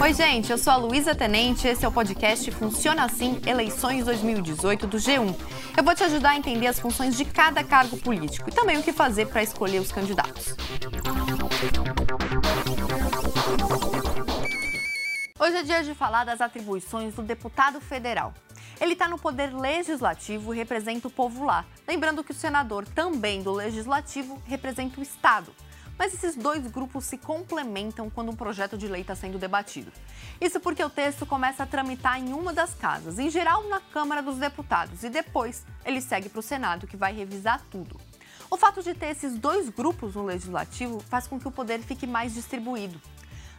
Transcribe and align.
Oi, 0.00 0.14
gente, 0.14 0.50
eu 0.50 0.56
sou 0.56 0.72
a 0.72 0.76
Luísa 0.76 1.14
Tenente, 1.14 1.68
esse 1.68 1.84
é 1.84 1.88
o 1.88 1.92
podcast 1.92 2.50
Funciona 2.50 3.04
Assim 3.04 3.38
Eleições 3.46 4.06
2018 4.06 4.86
do 4.86 4.96
G1. 4.96 5.36
Eu 5.76 5.84
vou 5.84 5.94
te 5.94 6.02
ajudar 6.02 6.30
a 6.30 6.36
entender 6.38 6.66
as 6.66 6.80
funções 6.80 7.14
de 7.14 7.26
cada 7.26 7.62
cargo 7.62 7.98
político 7.98 8.48
e 8.48 8.52
também 8.52 8.78
o 8.78 8.82
que 8.82 8.90
fazer 8.90 9.26
para 9.26 9.42
escolher 9.42 9.80
os 9.80 9.92
candidatos. 9.92 10.56
Hoje 15.38 15.56
é 15.56 15.62
dia 15.62 15.84
de 15.84 15.94
falar 15.94 16.24
das 16.24 16.40
atribuições 16.40 17.14
do 17.14 17.22
deputado 17.22 17.82
federal. 17.82 18.32
Ele 18.80 18.94
está 18.94 19.06
no 19.06 19.18
poder 19.18 19.54
legislativo 19.54 20.54
e 20.54 20.56
representa 20.56 21.06
o 21.06 21.10
povo 21.10 21.44
lá. 21.44 21.66
Lembrando 21.86 22.24
que 22.24 22.32
o 22.32 22.34
senador, 22.34 22.88
também 22.88 23.42
do 23.42 23.52
legislativo, 23.52 24.42
representa 24.46 24.98
o 24.98 25.02
Estado. 25.02 25.52
Mas 26.02 26.14
esses 26.14 26.34
dois 26.34 26.66
grupos 26.66 27.04
se 27.04 27.16
complementam 27.16 28.10
quando 28.10 28.32
um 28.32 28.34
projeto 28.34 28.76
de 28.76 28.88
lei 28.88 29.02
está 29.02 29.14
sendo 29.14 29.38
debatido. 29.38 29.92
Isso 30.40 30.58
porque 30.58 30.82
o 30.82 30.90
texto 30.90 31.24
começa 31.24 31.62
a 31.62 31.66
tramitar 31.66 32.18
em 32.18 32.32
uma 32.32 32.52
das 32.52 32.74
casas, 32.74 33.20
em 33.20 33.30
geral 33.30 33.68
na 33.68 33.78
Câmara 33.78 34.20
dos 34.20 34.36
Deputados, 34.36 35.04
e 35.04 35.08
depois 35.08 35.64
ele 35.84 36.00
segue 36.00 36.28
para 36.28 36.40
o 36.40 36.42
Senado, 36.42 36.88
que 36.88 36.96
vai 36.96 37.14
revisar 37.14 37.62
tudo. 37.70 38.00
O 38.50 38.56
fato 38.56 38.82
de 38.82 38.94
ter 38.94 39.10
esses 39.10 39.38
dois 39.38 39.68
grupos 39.68 40.16
no 40.16 40.24
legislativo 40.24 40.98
faz 41.08 41.28
com 41.28 41.38
que 41.38 41.46
o 41.46 41.52
poder 41.52 41.78
fique 41.78 42.04
mais 42.04 42.34
distribuído. 42.34 43.00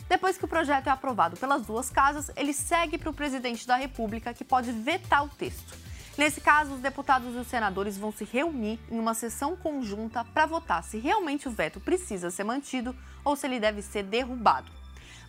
Depois 0.10 0.38
que 0.38 0.44
o 0.44 0.50
projeto 0.50 0.88
é 0.88 0.92
aprovado 0.92 1.38
pelas 1.38 1.66
duas 1.66 1.90
casas, 1.90 2.30
ele 2.36 2.52
segue 2.52 2.98
para 2.98 3.10
o 3.10 3.14
presidente 3.14 3.66
da 3.66 3.78
República, 3.78 4.34
que 4.34 4.44
pode 4.44 4.70
vetar 4.70 5.24
o 5.24 5.30
texto. 5.30 5.78
Nesse 6.16 6.40
caso, 6.40 6.76
os 6.76 6.80
deputados 6.80 7.34
e 7.34 7.40
os 7.40 7.48
senadores 7.48 7.98
vão 7.98 8.12
se 8.12 8.24
reunir 8.24 8.80
em 8.92 9.00
uma 9.00 9.16
sessão 9.16 9.56
conjunta 9.56 10.24
para 10.24 10.46
votar 10.46 10.84
se 10.84 11.00
realmente 11.00 11.48
o 11.48 11.52
veto 11.52 11.80
precisa 11.80 12.30
ser 12.30 12.44
mantido 12.44 12.96
ou 13.26 13.36
se 13.36 13.48
ele 13.48 13.60
deve 13.60 13.82
ser 13.82 14.04
derrubado. 14.04 14.72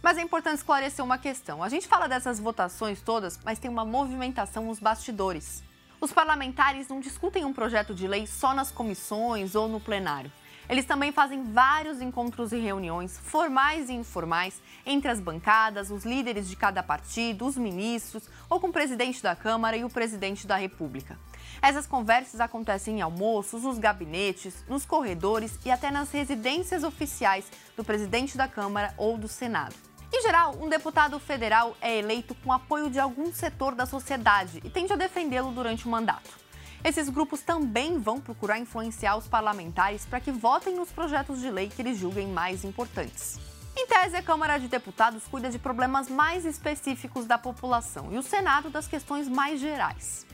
Mas 0.02 0.18
é 0.18 0.20
importante 0.20 0.58
esclarecer 0.58 1.02
uma 1.02 1.16
questão. 1.16 1.62
A 1.62 1.70
gente 1.70 1.88
fala 1.88 2.06
dessas 2.06 2.38
votações 2.38 3.00
todas, 3.00 3.41
mas 3.42 3.58
tem 3.58 3.70
uma 3.70 3.86
movimentação 3.86 4.66
nos 4.66 4.78
bastidores. 4.78 5.64
Os 5.98 6.12
parlamentares 6.12 6.88
não 6.88 7.00
discutem 7.00 7.46
um 7.46 7.54
projeto 7.54 7.94
de 7.94 8.06
lei 8.06 8.26
só 8.26 8.52
nas 8.52 8.70
comissões 8.70 9.54
ou 9.54 9.66
no 9.66 9.80
plenário. 9.80 10.30
Eles 10.68 10.84
também 10.84 11.12
fazem 11.12 11.42
vários 11.52 12.00
encontros 12.00 12.52
e 12.52 12.58
reuniões, 12.58 13.18
formais 13.18 13.88
e 13.88 13.92
informais, 13.92 14.60
entre 14.86 15.10
as 15.10 15.20
bancadas, 15.20 15.90
os 15.90 16.04
líderes 16.04 16.48
de 16.48 16.56
cada 16.56 16.82
partido, 16.82 17.46
os 17.46 17.56
ministros 17.56 18.28
ou 18.48 18.58
com 18.58 18.68
o 18.68 18.72
presidente 18.72 19.22
da 19.22 19.36
Câmara 19.36 19.76
e 19.76 19.84
o 19.84 19.90
presidente 19.90 20.46
da 20.46 20.56
República. 20.56 21.18
Essas 21.60 21.86
conversas 21.86 22.40
acontecem 22.40 22.98
em 22.98 23.02
almoços, 23.02 23.62
nos 23.62 23.78
gabinetes, 23.78 24.64
nos 24.68 24.84
corredores 24.84 25.58
e 25.64 25.70
até 25.70 25.90
nas 25.90 26.10
residências 26.10 26.82
oficiais 26.82 27.46
do 27.76 27.84
presidente 27.84 28.36
da 28.36 28.48
Câmara 28.48 28.94
ou 28.96 29.16
do 29.16 29.28
Senado. 29.28 29.74
Em 30.12 30.22
geral, 30.22 30.54
um 30.60 30.68
deputado 30.68 31.18
federal 31.18 31.76
é 31.80 31.98
eleito 31.98 32.34
com 32.36 32.52
apoio 32.52 32.88
de 32.88 33.00
algum 33.00 33.32
setor 33.32 33.74
da 33.74 33.84
sociedade 33.84 34.60
e 34.62 34.70
tende 34.70 34.92
a 34.92 34.96
defendê-lo 34.96 35.50
durante 35.50 35.86
o 35.86 35.90
mandato. 35.90 36.44
Esses 36.84 37.08
grupos 37.08 37.40
também 37.40 37.98
vão 37.98 38.20
procurar 38.20 38.58
influenciar 38.58 39.16
os 39.16 39.27
parlamentares 39.27 40.04
para 40.04 40.20
que 40.20 40.30
votem 40.30 40.77
nos 40.77 40.92
projetos 40.92 41.41
de 41.41 41.50
lei 41.50 41.70
que 41.70 41.80
eles 41.80 41.98
julguem 41.98 42.28
mais 42.28 42.62
importantes. 42.62 43.41
Em 43.74 43.86
tese, 43.86 44.16
a 44.16 44.22
Câmara 44.22 44.58
de 44.58 44.68
Deputados 44.68 45.22
cuida 45.30 45.48
de 45.48 45.58
problemas 45.58 46.10
mais 46.10 46.44
específicos 46.44 47.24
da 47.24 47.38
população 47.38 48.12
e 48.12 48.18
o 48.18 48.22
Senado 48.22 48.68
das 48.68 48.86
questões 48.86 49.26
mais 49.26 49.60
gerais. 49.60 50.26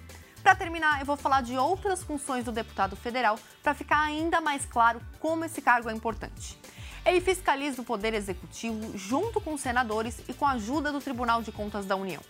Para 0.42 0.56
terminar, 0.56 0.98
eu 0.98 1.06
vou 1.06 1.16
falar 1.16 1.40
de 1.42 1.56
outras 1.56 2.02
funções 2.02 2.44
do 2.44 2.50
deputado 2.50 2.96
federal 2.96 3.38
para 3.62 3.72
ficar 3.72 4.00
ainda 4.00 4.40
mais 4.40 4.66
claro 4.66 5.00
como 5.20 5.44
esse 5.44 5.62
cargo 5.62 5.88
é 5.88 5.92
importante. 5.92 6.58
Ele 7.06 7.20
fiscaliza 7.20 7.80
o 7.80 7.84
Poder 7.84 8.12
Executivo 8.12 8.98
junto 8.98 9.40
com 9.40 9.54
os 9.54 9.60
senadores 9.60 10.20
e 10.28 10.34
com 10.34 10.44
a 10.44 10.52
ajuda 10.52 10.90
do 10.90 11.00
Tribunal 11.00 11.42
de 11.42 11.52
Contas 11.52 11.86
da 11.86 11.94
União. 11.94 12.20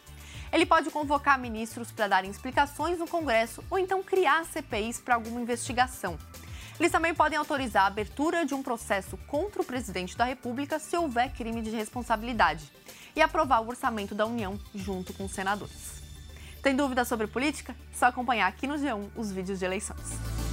Ele 0.52 0.66
pode 0.66 0.90
convocar 0.90 1.38
ministros 1.38 1.92
para 1.92 2.08
darem 2.08 2.30
explicações 2.30 2.98
no 2.98 3.06
Congresso 3.06 3.62
ou 3.70 3.78
então 3.78 4.02
criar 4.02 4.44
CPIs 4.44 4.98
para 4.98 5.14
alguma 5.14 5.40
investigação. 5.40 6.18
Eles 6.78 6.90
também 6.90 7.14
podem 7.14 7.38
autorizar 7.38 7.84
a 7.84 7.86
abertura 7.86 8.44
de 8.44 8.55
um 8.55 8.62
processo 8.62 9.16
contra 9.27 9.60
o 9.60 9.64
presidente 9.64 10.16
da 10.16 10.24
República 10.24 10.78
se 10.78 10.96
houver 10.96 11.30
crime 11.33 11.62
de 11.62 11.70
responsabilidade 11.70 12.72
e 13.14 13.20
aprovar 13.20 13.60
o 13.60 13.68
orçamento 13.68 14.14
da 14.14 14.27
União 14.27 14.58
junto 14.74 15.12
com 15.12 15.27
os 15.27 15.33
senadores. 15.33 16.00
Tem 16.62 16.74
dúvidas 16.74 17.06
sobre 17.06 17.27
política? 17.27 17.77
Só 17.92 18.06
acompanhar 18.06 18.46
aqui 18.46 18.66
no 18.66 18.74
G1 18.74 19.10
os 19.14 19.30
vídeos 19.30 19.58
de 19.58 19.64
eleições. 19.64 20.49